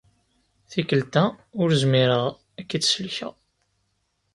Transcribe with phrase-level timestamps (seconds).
[0.69, 1.23] Tikelt-a
[1.61, 2.23] ur zmireɣ
[2.59, 3.33] ad k-id-sellkeɣ.